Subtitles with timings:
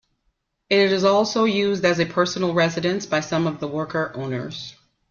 [0.67, 4.73] It is also used as a personal residence by some of the worker-owners.